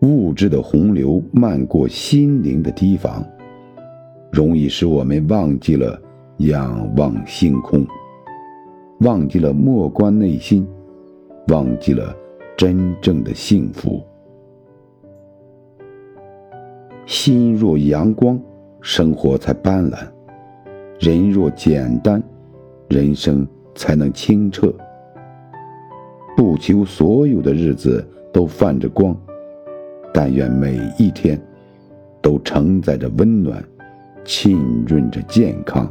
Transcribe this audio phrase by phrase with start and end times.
[0.00, 3.24] 物质的洪流漫过心灵的堤防，
[4.30, 6.00] 容易使我们忘记了
[6.38, 7.84] 仰望星空，
[9.00, 10.64] 忘记了莫观内心，
[11.48, 12.14] 忘记了
[12.56, 14.00] 真正的幸福。
[17.04, 18.40] 心若阳光，
[18.80, 19.98] 生活才斑斓；
[21.00, 22.22] 人若简单，
[22.88, 24.72] 人生才能清澈。
[26.36, 29.16] 不求所有的日子都泛着光。
[30.20, 31.40] 但愿每一天，
[32.20, 33.62] 都承载着温暖，
[34.24, 35.88] 浸润着健康。